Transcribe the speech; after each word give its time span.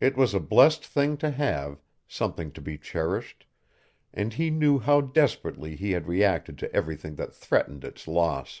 It 0.00 0.18
was 0.18 0.34
a 0.34 0.38
blessed 0.38 0.84
thing 0.86 1.16
to 1.16 1.30
have, 1.30 1.80
something 2.06 2.52
to 2.52 2.60
be 2.60 2.76
cherished, 2.76 3.46
and 4.12 4.34
he 4.34 4.50
knew 4.50 4.78
how 4.78 5.00
desperately 5.00 5.76
he 5.76 5.92
had 5.92 6.06
reacted 6.08 6.58
to 6.58 6.74
everything 6.74 7.14
that 7.14 7.32
threatened 7.34 7.82
its 7.82 8.06
loss. 8.06 8.60